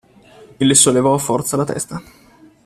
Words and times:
E 0.57 0.65
le 0.65 0.73
sollevò 0.73 1.13
a 1.13 1.19
forza 1.19 1.55
la 1.57 1.63
testa. 1.63 2.01